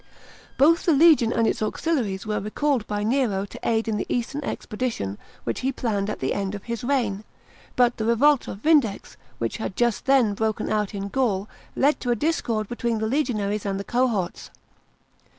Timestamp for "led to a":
11.75-12.15